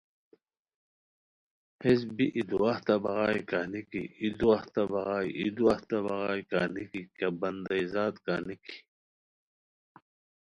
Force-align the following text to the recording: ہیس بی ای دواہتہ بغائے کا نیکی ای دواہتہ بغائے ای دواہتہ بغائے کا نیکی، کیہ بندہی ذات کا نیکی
ہیس 1.83 2.01
بی 2.15 2.25
ای 2.35 2.41
دواہتہ 2.49 2.95
بغائے 3.03 3.41
کا 3.49 3.59
نیکی 3.71 4.03
ای 4.19 4.27
دواہتہ 4.39 4.81
بغائے 4.91 5.27
ای 5.39 5.45
دواہتہ 5.57 5.97
بغائے 6.05 6.41
کا 6.51 6.61
نیکی، 6.73 7.01
کیہ 7.17 7.29
بندہی 7.39 7.83
ذات 7.93 8.15
کا 8.25 8.35
نیکی 8.47 8.77